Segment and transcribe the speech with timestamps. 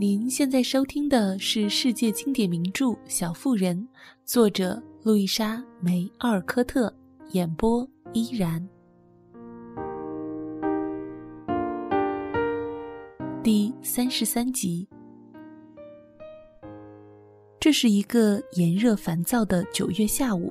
[0.00, 3.76] 您现在收听的是世界经典名著《小妇人》，
[4.24, 6.90] 作者路易莎·梅·奥尔科特，
[7.32, 8.66] 演播依然。
[13.42, 14.88] 第三十三集。
[17.60, 20.50] 这是一个炎热烦躁的九月下午，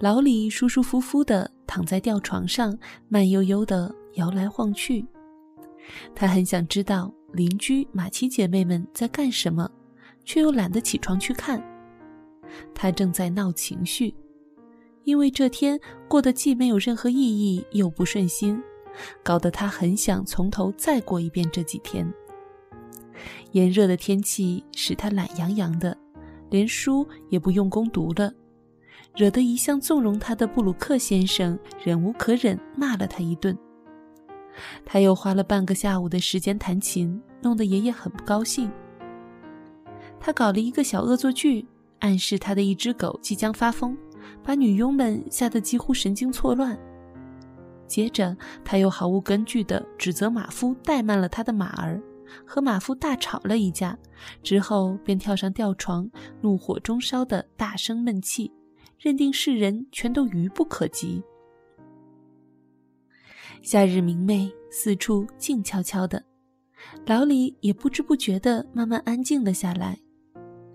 [0.00, 2.76] 老李舒舒服服的躺在吊床上，
[3.06, 5.06] 慢悠悠的摇来晃去。
[6.14, 7.12] 他很想知道。
[7.32, 9.70] 邻居马奇姐妹们在干什么，
[10.24, 11.62] 却又懒得起床去看。
[12.72, 14.14] 她正在闹情绪，
[15.04, 18.62] 因为这天过得既没有任何意义，又不顺心，
[19.22, 22.10] 搞得她很想从头再过一遍这几天。
[23.52, 25.94] 炎热的天气使她懒洋洋的，
[26.48, 28.32] 连书也不用功读了，
[29.14, 33.54] 惹得一向纵容她的布鲁克先生忍无可忍，骂了她一顿。
[34.84, 38.70] 他又花了半个下午的时间弹琴，弄得爷爷很不高兴。
[40.18, 41.66] 他搞了一个小恶作剧，
[42.00, 43.96] 暗示他的一只狗即将发疯，
[44.42, 46.78] 把女佣们吓得几乎神经错乱。
[47.86, 52.02] 接着，他又毫无根据地指责马夫怠慢了他的马儿，
[52.44, 53.96] 和马夫大吵了一架，
[54.42, 56.10] 之后便跳上吊床，
[56.40, 58.50] 怒火中烧地大声闷气，
[58.98, 61.22] 认定世人全都愚不可及。
[63.62, 66.22] 夏日明媚，四处静悄悄的，
[67.06, 69.98] 老李也不知不觉地慢慢安静了下来。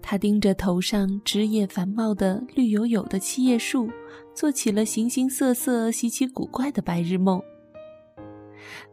[0.02, 3.90] 他盯着头上枝叶繁茂的绿油油的七叶树，
[4.36, 7.42] 做起了形形色色、稀奇古怪的白日梦。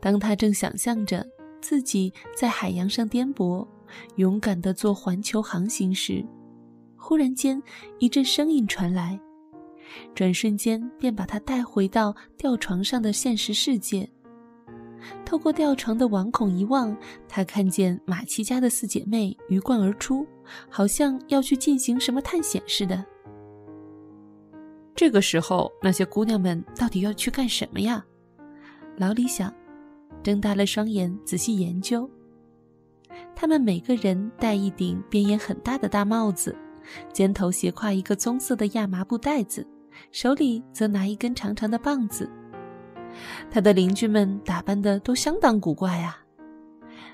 [0.00, 1.26] 当他正想象着
[1.60, 3.66] 自己在海洋上颠簸，
[4.16, 6.24] 勇敢地做环球航行时，
[6.96, 7.60] 忽然间
[7.98, 9.18] 一阵声音传来。
[10.14, 14.08] 转瞬间便把他带回到吊床上的现实世界。
[15.24, 16.96] 透过吊床的网孔一望，
[17.28, 20.26] 他看见马奇家的四姐妹鱼贯而出，
[20.68, 23.04] 好像要去进行什么探险似的。
[24.94, 28.04] 这个时候，那些姑娘们到底要去干什么呀？
[28.96, 29.54] 老李想，
[30.24, 32.10] 睁大了双眼仔细研究。
[33.36, 36.54] 她们每个人戴一顶边沿很大的大帽子，
[37.12, 39.64] 肩头斜挎一个棕色的亚麻布袋子。
[40.12, 42.30] 手里则拿一根长长的棒子。
[43.50, 46.22] 他的邻居们打扮的都相当古怪啊。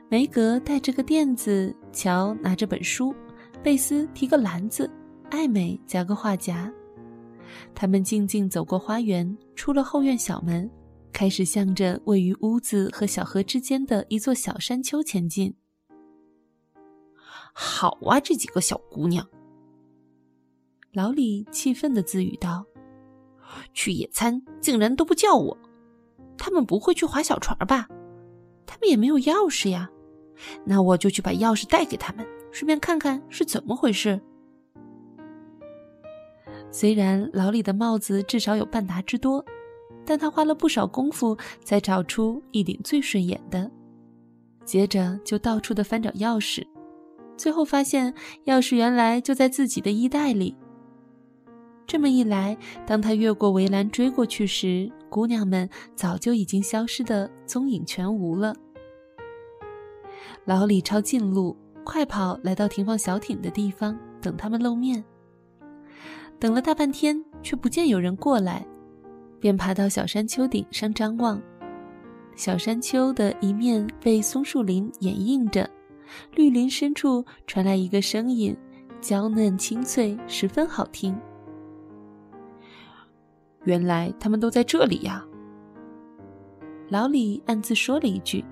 [0.09, 3.15] 梅格带着个垫子，乔拿着本书，
[3.63, 4.91] 贝斯提个篮子，
[5.31, 6.71] 艾美夹个画夹。
[7.75, 10.71] 他们静静走过花园，出了后院小门，
[11.13, 15.55] 开始向着位于屋子和小河之间的一座小山丘前进。
[17.53, 19.27] 好啊，这几个小姑娘！
[20.93, 22.67] 老李气愤地自语道。
[23.73, 25.57] 去野餐竟然都不叫我，
[26.37, 27.89] 他们不会去划小船吧？
[28.67, 29.91] 他们也没有钥匙呀，
[30.65, 34.21] 那我就去把钥匙带给他们，顺便看看是怎么回事。
[36.71, 39.45] 虽然老李的帽子至少有半打之多，
[40.05, 43.71] 但他花了不少功夫才找出一顶最顺眼的，
[44.65, 46.67] 接着就到处的翻找钥匙，
[47.37, 48.13] 最后发现
[48.47, 50.57] 钥匙原来就在自己的衣袋里。
[51.87, 52.57] 这么一来，
[52.87, 58.55] 当他越过围栏追过去时，姑娘们早就已经消失的踪影全无了。
[60.45, 65.05] 老李抄近路，快跑来到停放小艇的地方，等他们露面。
[66.39, 68.67] 等了大半天，却不见有人过来，
[69.39, 71.41] 便爬到小山丘顶上张望。
[72.35, 75.69] 小山丘的一面被松树林掩映着，
[76.35, 78.57] 绿林深处传来一个声音，
[79.01, 81.17] 娇嫩清脆，十分好听。
[83.65, 85.25] 原来他们都在这里呀！
[86.89, 88.45] 老李暗自说了一句。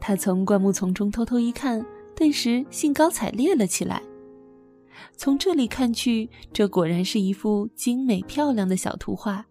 [0.00, 1.84] 他从灌木丛中偷偷一看，
[2.14, 4.02] 顿时兴高采烈了起来。
[5.16, 9.46] 从这里看去，这果然是一幅精美漂亮的小图画。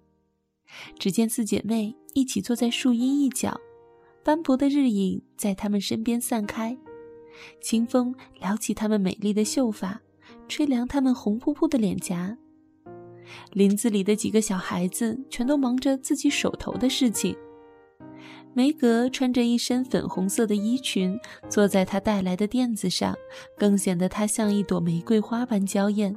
[0.98, 3.60] 只见四姐妹一起坐在树荫一角，
[4.24, 6.78] 斑驳的日影在她们身边散开，
[7.60, 10.02] 清风撩起她们美丽的秀发，
[10.48, 12.38] 吹凉她们红扑扑的脸颊。
[13.52, 17.36] 林子里的几个小孩子全都忙着自己手头的事情。
[18.54, 23.16] 梅格穿着一身粉红色的衣裙，坐在她带来的垫子上，
[23.58, 26.16] 更显得她像一朵玫瑰花般娇艳。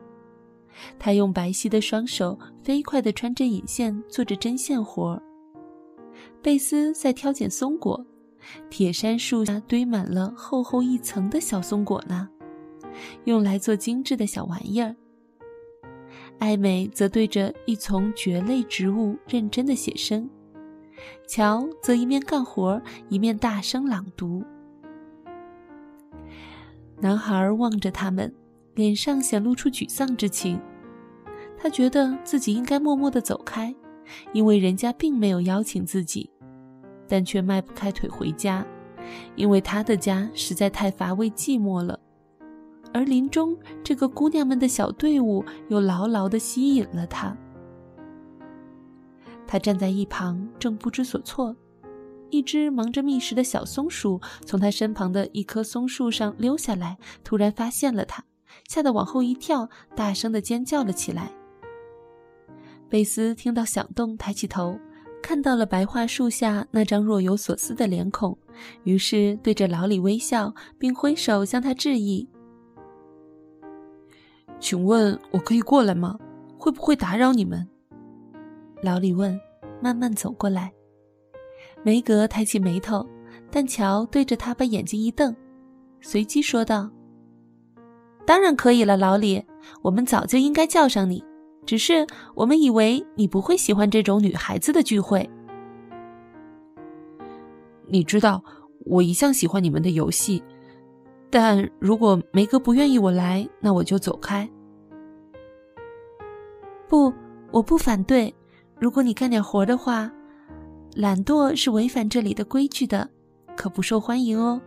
[0.99, 5.23] 她用白皙的双手飞快地穿针引线，做着针线活儿。
[6.43, 8.05] 贝斯在挑拣松果，
[8.69, 12.29] 铁杉树下堆满了厚厚一层的小松果呢，
[13.25, 14.95] 用来做精致的小玩意儿。
[16.39, 20.29] 艾美则对着一丛蕨类植物认真的写生，
[21.27, 24.45] 乔则一面干活一面大声朗读。
[27.01, 28.33] 男孩望着他们，
[28.75, 30.61] 脸上显露出沮丧之情。
[31.59, 33.75] 他觉得自己应该默默地走开，
[34.33, 36.31] 因为人家并没有邀请自己，
[37.09, 38.65] 但却迈不开腿回家，
[39.37, 41.99] 因为他的家实在太乏味寂寞了。
[42.97, 43.55] 而林中
[43.85, 47.37] 这个姑娘们的小队伍又牢牢地吸引了他。
[49.47, 51.55] 他站在一旁，正不知所措。
[52.31, 58.25] 一只忙着觅食的小松鼠从他身旁的一棵松树上溜下来，突然发现了他，
[58.67, 61.31] 吓得往后一跳，大声地尖叫了起来。
[62.89, 64.81] 贝斯听到响动，抬起头，
[65.23, 68.39] 看到了白桦树下那张若有所思的脸孔，
[68.85, 72.27] 于是对着老李微笑，并挥手向他致意。
[74.59, 76.19] 请问我可以过来吗？
[76.59, 77.67] 会不会打扰你们？
[78.83, 79.39] 老李问，
[79.81, 80.73] 慢慢走过来。
[81.83, 83.07] 梅格抬起眉头，
[83.51, 85.35] 但乔对着他把眼睛一瞪，
[86.01, 86.91] 随即说道
[88.27, 89.45] ：“当然可以了，老李，
[89.83, 91.23] 我们早就应该叫上你，
[91.65, 95.29] 只是我们以为你不会喜欢这种女孩子的聚会。
[97.87, 98.43] 你知道，
[98.85, 100.43] 我一向喜欢你们的游戏，
[101.31, 104.49] 但如果梅格不愿意我来，那我就走开。
[106.89, 107.13] 不，
[107.51, 108.35] 我不反对。”
[108.79, 110.13] 如果你干点活的话，
[110.95, 113.09] 懒惰是违反这里的规矩的，
[113.57, 114.61] 可不受欢迎哦。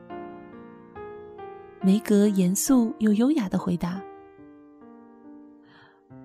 [1.82, 4.02] 梅格严肃又优雅的回答：“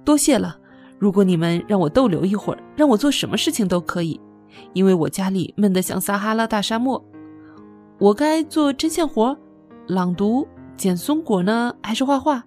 [0.03, 0.59] 多谢了。
[0.99, 4.19] 如果你们让我逗留一会儿，让我做什么事情都可以，
[4.73, 7.05] 因为我家里闷得像撒哈拉大沙漠。
[7.99, 9.37] 我该做针线活、
[9.87, 10.47] 朗读、
[10.77, 12.43] 捡松果呢，还是画画，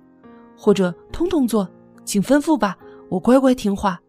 [0.57, 1.69] 或者通通做？
[2.03, 2.77] 请吩咐吧，
[3.09, 3.99] 我乖乖听话。”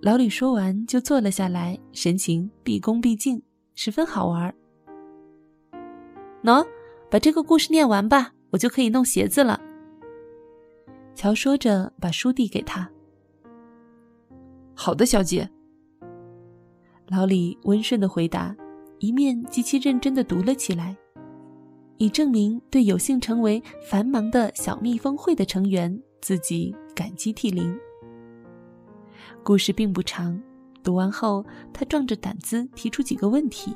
[0.00, 3.42] 老李说完，就坐了下来，神情毕恭毕敬，
[3.74, 4.54] 十分好玩。
[6.44, 6.64] 喏，
[7.10, 9.60] 把这个故事念完吧，我就可以弄鞋子了。
[11.14, 12.88] 乔说着，把书递给他。
[14.74, 15.48] 好的，小姐。
[17.08, 18.54] 老李温顺的回答，
[18.98, 20.96] 一面极其认真的读了起来，
[21.98, 27.76] 以证明对有幸成为繁忙的小蜜蜂会的成员，自己感激涕零。
[29.42, 30.40] 故事并不长，
[30.82, 33.74] 读完后，他壮着胆子提出几个问题：“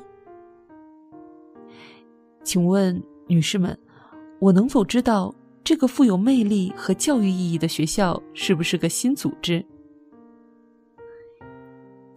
[2.43, 3.77] 请问，女士们，
[4.39, 5.33] 我能否知道
[5.63, 9.65] 这个富有魅力和教育意义的学校是不是个新组织？”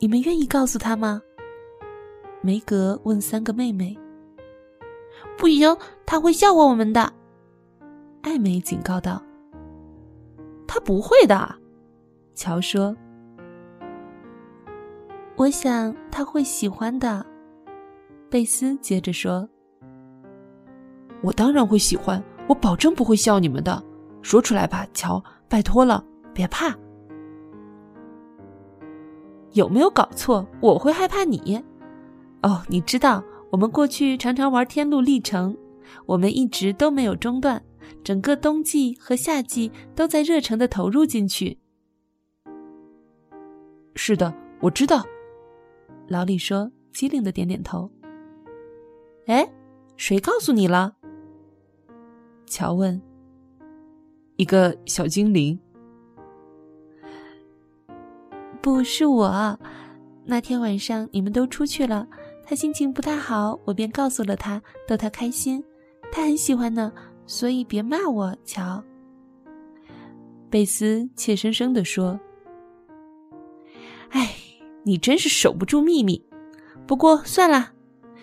[0.01, 1.23] 你们愿意告诉他吗？
[2.43, 3.97] 梅格问三个妹妹。
[5.37, 5.77] “不行，
[6.07, 7.13] 他会笑话我们的。”
[8.23, 9.23] 艾美警告道。
[10.67, 11.55] “他不会的。”
[12.35, 12.95] 乔说。
[15.37, 17.25] 我想他会喜欢的，
[18.31, 19.49] 贝斯接着说
[21.23, 23.83] ：“我当然会喜欢，我保证不会笑你们的。
[24.23, 26.73] 说出来吧，乔，拜托了，别怕。
[29.53, 30.47] 有没有搞错？
[30.61, 31.63] 我会害怕你？
[32.43, 33.23] 哦，你知道，
[33.55, 35.57] 我们过去常常玩天路历程，
[36.07, 37.65] 我们一直都没有中断，
[38.03, 41.57] 整个冬季和夏季都在热诚的投入进去。
[43.95, 45.05] 是的，我知道。”
[46.11, 47.89] 老李说：“机灵的点点头。”
[49.27, 49.49] 哎，
[49.97, 50.97] 谁告诉你了？
[52.47, 53.01] 乔问。
[54.35, 55.57] “一个小精灵。
[58.61, 59.57] ”“不是我。
[60.27, 62.09] 那天晚上你们都出去了，
[62.47, 65.63] 他心情不太好，我便告诉了他，逗他开心。
[66.13, 66.93] 他很喜欢呢，
[67.27, 68.83] 所以别骂我，乔。”
[70.51, 72.19] 贝斯怯生生的说。
[74.11, 74.37] “哎。”
[74.87, 76.23] 你真是守不住秘密，
[76.87, 77.73] 不过算了，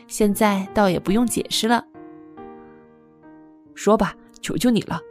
[0.05, 1.83] 现在倒也不用解释了。
[3.73, 5.01] 说吧，求求你了。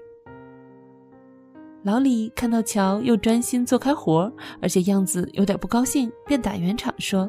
[1.82, 7.28] 老李看到乔又专心做开活，而且样子有点不高兴，便打圆场说：“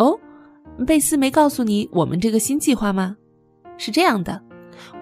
[0.00, 0.18] 哦，
[0.86, 3.14] 贝斯没告诉你我们这个新计划吗？
[3.76, 4.42] 是这样的，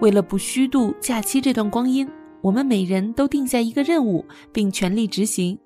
[0.01, 2.07] 为了不虚度假期这段光阴，
[2.41, 5.57] 我们每人都定下一个任务，并全力执行。”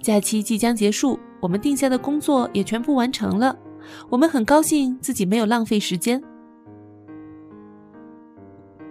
[0.00, 3.54] 假期即将结束，我们定下的工作也全部完成了。
[4.08, 6.22] 我们很高兴自己没有浪费时间。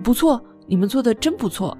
[0.04, 1.75] 不错，你们做的真不错。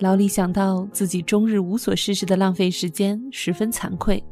[0.00, 4.22] 老李想到自己终日无所事事的浪费时间，十分惭愧。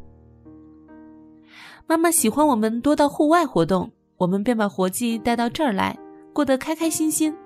[1.92, 5.94] 妈妈喜欢我们多到户外活动，我们便把活计带到这儿来，
[6.32, 7.36] 过得开开心心。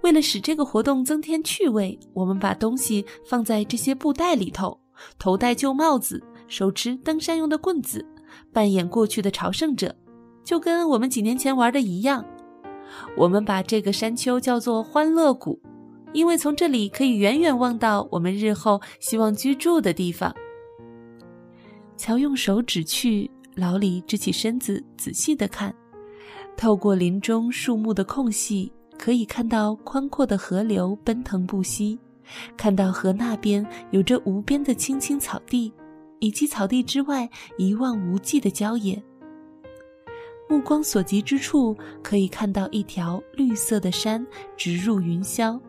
[0.00, 4.80] 为了使这个活动增添趣味，我们把东西放在这些布袋里头，
[5.18, 8.02] 头戴旧帽子，手持登山用的棍子，
[8.50, 9.94] 扮演过去的朝圣者。
[10.42, 12.24] 就跟我们几年前玩的一样。
[13.14, 15.60] 我们把这个山丘叫做欢乐谷，
[16.14, 20.34] 因为从这里可以远远望到我们日后希望居住的地方。
[21.98, 25.72] 乔用手指去，老李支起身子，仔细的看，
[26.56, 31.98] 透过林中树木的空隙，可以看到宽阔的河流奔腾不息，
[32.56, 35.70] 看到河那边有着无边的青青草地，
[36.20, 39.00] 以及草地之外一望无际的郊野。
[40.48, 44.26] 目光所及之处，可以看到一条绿色的山
[44.56, 45.60] 直入云霄。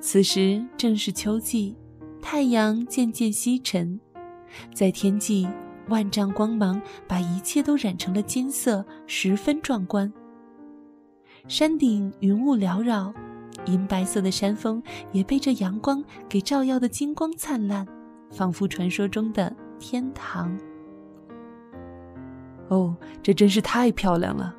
[0.00, 1.76] 此时正是秋季，
[2.22, 3.98] 太阳渐渐西沉。
[4.72, 5.48] 在天际，
[5.88, 10.12] 万丈光芒把一切都染成了金色，十分壮观。
[11.46, 13.12] 山顶云雾缭绕，
[13.66, 17.86] 银白色的山峰也被这阳光给照耀的金光灿烂，
[18.30, 20.56] 仿佛传说中的天堂。
[22.68, 24.56] 哦，这真是太漂亮了！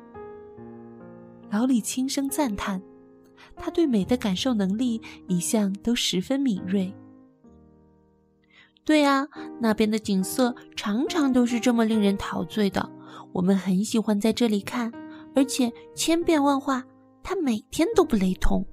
[1.50, 2.80] 老李轻声赞叹，
[3.56, 6.94] 他对美的感受能力一向都十分敏锐。
[8.86, 9.26] 对啊，
[9.60, 12.88] 那边的景色常常都是这么令人陶醉的。
[13.32, 14.92] 我们很喜欢在这里看，
[15.34, 16.84] 而且千变万化，
[17.20, 18.64] 它每天都不雷同，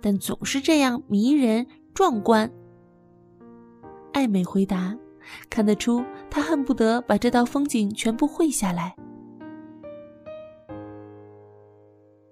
[0.00, 1.64] 但总是这样迷人
[1.94, 2.52] 壮观。
[4.12, 4.98] 艾美回答，
[5.48, 8.96] 看得出她恨不得把这道风景全部绘下来。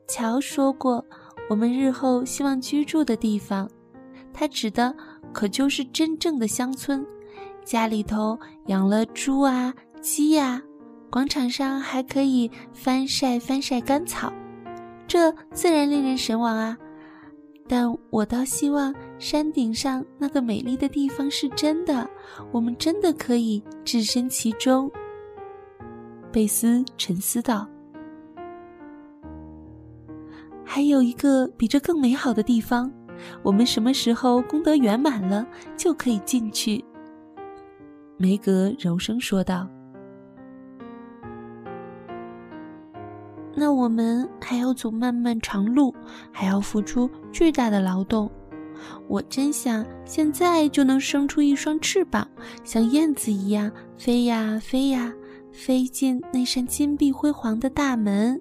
[0.09, 1.07] 乔说过，
[1.49, 3.71] 我们日后希望居住的地方，
[4.33, 4.93] 他指的
[5.33, 7.07] 可就是真正的乡村。
[7.65, 10.61] 家里头养了猪啊、鸡呀，
[11.11, 14.33] 广场上还可以翻晒翻晒干草，
[15.07, 16.77] 这自然令人神往啊！
[17.69, 22.09] 但我倒希望山顶上那个美丽的地方是真的，
[22.51, 24.91] 我们真的可以置身其中。
[26.33, 27.69] 贝斯沉思道
[30.67, 32.93] ：“还有一个比这更美好的地方，
[33.45, 36.85] 我们什么时候功德圆满了，就可以进去。”
[38.23, 39.67] 梅格柔声说道
[43.57, 45.95] ：“那我们还要走漫漫长路，
[46.31, 48.31] 还要付出巨大的劳动。
[49.09, 52.29] 我真想现在就能生出一双翅膀，
[52.63, 55.11] 像燕子一样飞呀飞呀，
[55.51, 58.39] 飞进那扇金碧辉煌的大门。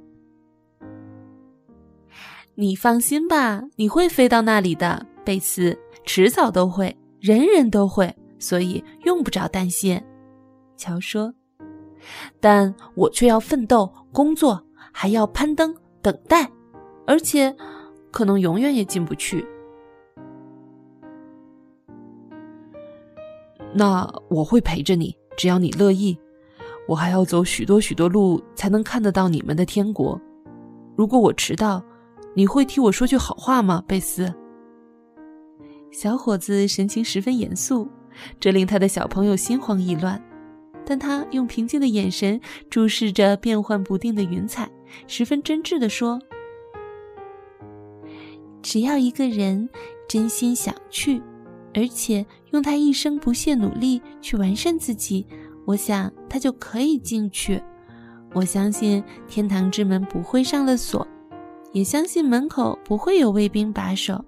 [2.55, 10.01] 你放心吧，你会飞到那里的，贝斯，迟早都会，人人都会。”所以用不着担心，
[10.77, 11.33] 乔说。
[12.39, 16.49] 但我却要奋斗、工作，还要攀登、等待，
[17.05, 17.53] 而且
[18.09, 19.45] 可能永远也进不去。
[23.73, 26.17] 那我会陪着你，只要你乐意。
[26.87, 30.19] 我还要走许多许多路，才能看得到你们的天国。
[30.95, 31.83] 如果我迟到，
[32.33, 34.33] 你会替我说句好话吗，贝斯？
[35.91, 37.87] 小伙子神情十分严肃。
[38.39, 40.21] 这令他的小朋友心慌意乱，
[40.85, 44.69] 但他用平静的眼神注视着变幻不定的云彩，
[45.07, 46.19] 十分真挚地说
[48.61, 49.69] ：“只要一个人
[50.07, 51.21] 真心想去，
[51.73, 55.25] 而且用他一生不懈努力去完善自己，
[55.65, 57.61] 我想他就可以进去。
[58.33, 61.07] 我相信天堂之门不会上了锁，
[61.71, 64.23] 也相信门口不会有卫兵把守。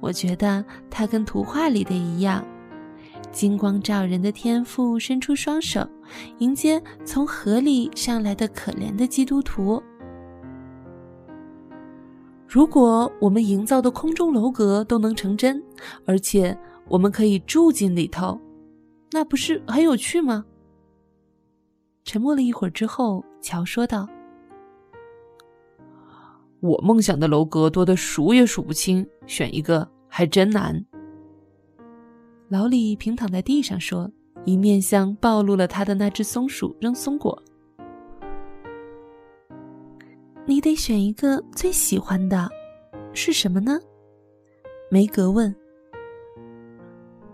[0.00, 2.44] 我觉得他跟图画里的一样。”
[3.30, 5.86] 金光照人的天赋伸出双手，
[6.38, 9.82] 迎接从河里上来的可怜的基督徒。
[12.48, 15.62] 如果我们营造的空中楼阁都能成真，
[16.06, 16.56] 而且
[16.88, 18.40] 我们可以住进里头，
[19.12, 20.44] 那不是很有趣吗？
[22.04, 24.08] 沉默了一会儿之后，乔说道
[26.60, 30.82] ：“我梦想的楼阁多得数也数不清，选一个还真难。”
[32.48, 34.08] 老李平躺在地上说，
[34.44, 37.42] 一面向暴露了他的那只松鼠扔松果。
[40.44, 42.48] 你得选一个最喜欢的，
[43.12, 43.80] 是什么呢？
[44.88, 45.52] 梅格问。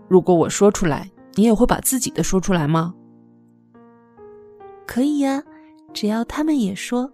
[0.07, 2.95] 如果我说出来，你也会把自己的说出来吗？
[4.87, 5.43] 可以呀，
[5.93, 7.13] 只要他们也说。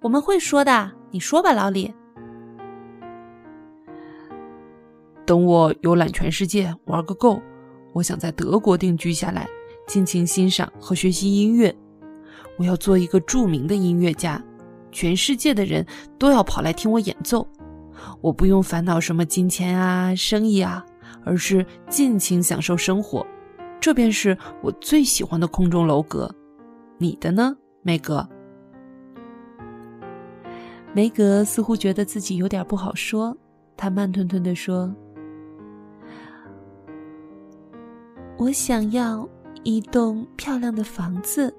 [0.00, 1.94] 我们会说的，你说吧，老李。
[5.26, 7.42] 等我游览全世界玩个够，
[7.92, 9.46] 我想在德国定居下来，
[9.88, 11.74] 尽情欣赏和学习音乐。
[12.56, 14.42] 我要做一个著名的音乐家，
[14.92, 15.84] 全世界的人
[16.16, 17.46] 都要跑来听我演奏。
[18.20, 20.86] 我不用烦恼什么金钱啊、生意啊，
[21.24, 23.26] 而是尽情享受生活。
[23.80, 26.32] 这便是我最喜欢的空中楼阁。
[26.98, 28.26] 你的呢，梅格？
[30.94, 33.36] 梅格似乎觉得自己有点不好说，
[33.76, 34.94] 他慢吞吞的说
[38.38, 39.26] ：“我想要
[39.64, 41.54] 一栋漂亮的房子，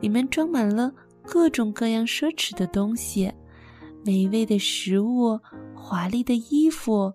[0.00, 0.92] 里面装满了
[1.24, 3.32] 各种各样奢侈的东西，
[4.04, 5.38] 美味的食物，
[5.74, 7.12] 华丽的衣服，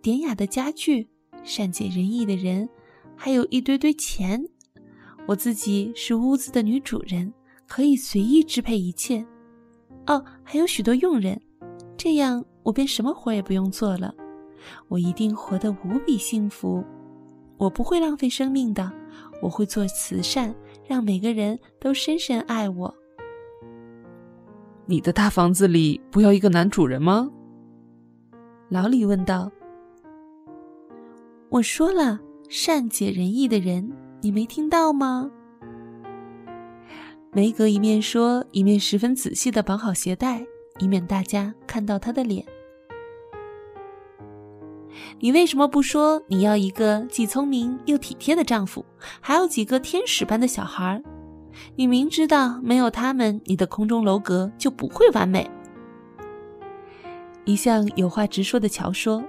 [0.00, 1.06] 典雅的家具，
[1.42, 2.66] 善解人意的人，
[3.14, 4.42] 还有一堆堆钱。”
[5.28, 7.32] 我自己是屋子的女主人，
[7.68, 9.24] 可以随意支配一切。
[10.06, 11.38] 哦，还有许多佣人，
[11.96, 14.14] 这样我便什么活也不用做了。
[14.88, 16.82] 我一定活得无比幸福。
[17.64, 18.92] 我不会浪费生命的，
[19.40, 20.54] 我会做慈善，
[20.86, 22.94] 让每个人都深深爱我。
[24.84, 27.30] 你的大房子里不要一个男主人吗？
[28.68, 29.50] 老李问道。
[31.48, 33.90] 我说了，善解人意的人。
[34.20, 35.30] 你没听到吗？
[37.32, 40.44] 梅格一面说，一面十分仔细的绑好鞋带，
[40.80, 42.44] 以免大家看到他的脸。
[45.20, 48.84] 你为什么不说你要一个既聪明又体贴的丈夫，
[49.20, 51.02] 还有几个天使般的小孩？
[51.76, 55.50] 你明知道没有他们，你的空中楼阁就不会完美。
[57.44, 59.22] 一向有话直说的乔说。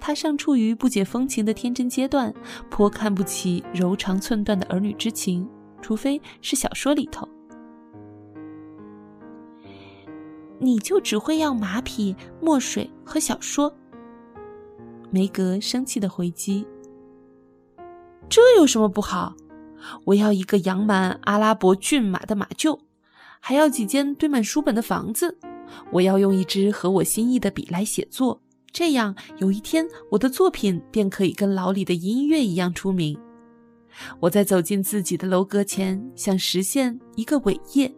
[0.00, 2.32] 他尚处于不解风情的天真阶段，
[2.70, 5.46] 颇看不起柔肠寸断的儿女之情，
[5.82, 7.28] 除非是小说里头。
[10.60, 13.72] 你就只会要马匹、墨水和小说。
[15.10, 16.66] 梅格生气的回击
[18.28, 19.34] ：“这有什么不好？
[20.04, 22.78] 我要一个养满阿拉伯骏马的马厩，
[23.40, 25.38] 还要几间堆满书本的房子。
[25.92, 33.18] 我要用一支合我心意的笔来写作。”这样，有一天我的作品便可以跟老李的音乐一样出名。
[34.20, 37.92] 我在走进自己的楼阁前，想实现一个伟业，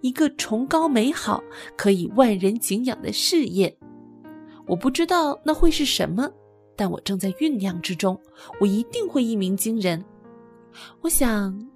[0.00, 1.44] 一个崇高美好、
[1.76, 3.76] 可以万人敬仰的事业。
[4.66, 6.30] 我不知道那会是什么，
[6.76, 8.18] 但我正在酝酿之中。
[8.60, 10.02] 我一定会一鸣惊人。
[11.00, 11.68] 我想，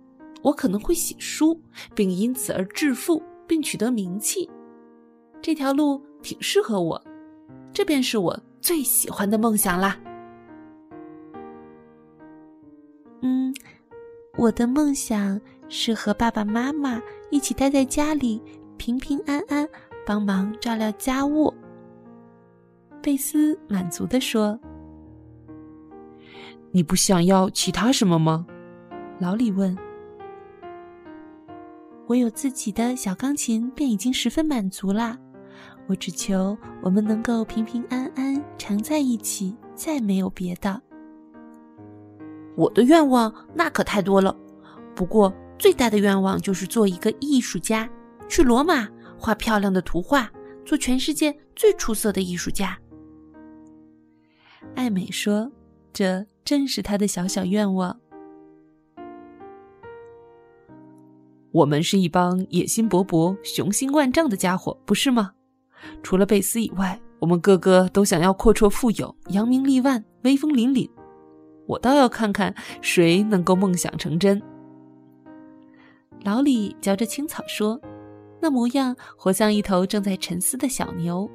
[0.42, 1.60] 我可能会写书，
[1.94, 4.48] 并因此而致富，并取得名气。
[5.42, 7.02] 这条路挺适合我。
[7.72, 10.00] 这便是我最喜欢的梦想啦。
[13.20, 13.54] 嗯，
[14.38, 18.40] 我的梦想是和爸爸妈妈一起待在家里，
[18.78, 19.68] 平平安安，
[20.06, 21.52] 帮忙照料家务。
[23.06, 24.58] 贝斯满足地说
[26.74, 28.44] ：“你不想要其他什么吗？”
[29.20, 29.78] 老李问。
[32.08, 35.16] “我有自己的小钢琴，便已经十分满足啦。”
[35.86, 40.82] 我只求我们能够平平安安常在一起，再没有别的。
[42.56, 44.36] 我的愿望那可太多了，
[44.96, 47.88] 不过最大的愿望就是做一个艺术家，
[48.28, 50.28] 去罗马画漂亮的图画，
[50.64, 52.76] 做全世界最出色的艺术家。
[54.74, 55.50] 艾美说
[55.92, 57.98] ：“这正是她的小小愿望。”
[61.52, 65.32] 我们是一帮野心勃勃、雄心万丈的家伙，不是吗？
[66.02, 70.90] 除了贝斯以外，我们个个都想要阔绰富有、扬名立万、威风凛凛。
[71.66, 74.42] 我倒要看看谁能够梦想成真。
[76.24, 77.80] 老李嚼着青草说，
[78.40, 81.30] 那模样活像一头正在沉思的小牛。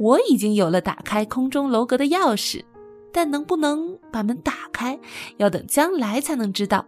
[0.00, 2.64] 我已经有了打开空中楼阁的钥匙，
[3.12, 4.98] 但能不能把门打开，
[5.36, 6.86] 要等将来才能知道。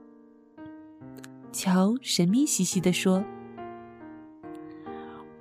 [1.52, 3.22] 乔神秘兮兮地说。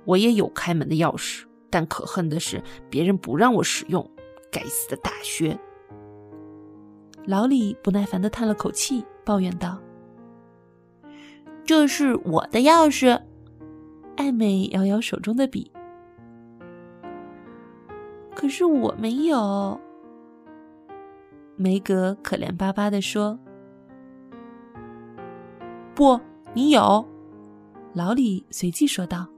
[0.04, 4.06] 我也有开门的钥匙，但可恨的是，别人不让我使用。
[4.50, 5.58] 该死的大学！
[7.24, 9.78] 老李不耐烦的叹了口气，抱怨道
[11.64, 13.22] ：“这是我的钥匙。”
[14.16, 15.70] 艾美摇摇手中的笔，
[18.42, 19.80] 可是我没有。
[21.54, 23.38] 梅格可怜巴巴的说
[25.94, 26.20] ：“不，
[26.52, 27.06] 你有。”
[27.94, 29.28] 老李随即说道。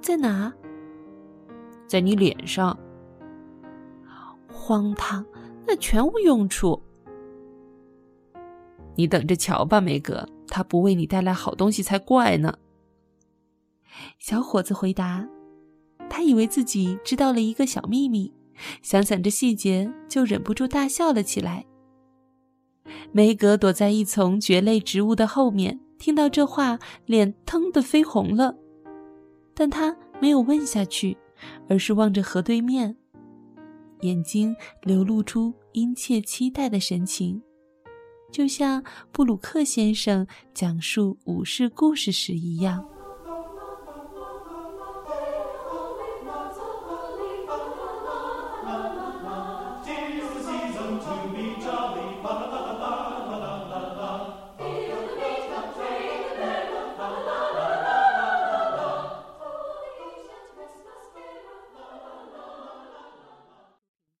[0.00, 0.52] 在哪？
[1.88, 2.78] 在你脸上。
[4.48, 5.26] 荒唐，
[5.66, 6.80] 那全无用处。
[8.94, 12.56] 你等着瞧吧，梅格，他不为你带来好东西才怪呢。
[14.20, 15.28] 小伙子回答。
[16.12, 18.30] 他以为自己知道了一个小秘密，
[18.82, 21.64] 想想这细节，就忍不住大笑了起来。
[23.12, 28.54] 梅格躲在一丛蕨类植物的后面，听到这话，脸腾的绯红了。
[29.54, 31.16] 但他没有问下去，
[31.66, 32.94] 而是望着河对面，
[34.02, 37.40] 眼睛流露出殷切期待的神情。
[38.30, 42.86] 就像布鲁克先生讲述武士故事时一样。